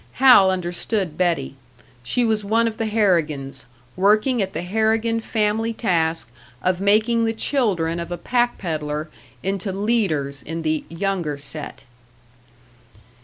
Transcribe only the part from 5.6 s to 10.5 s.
task of making the children of a pack pedlar into leaders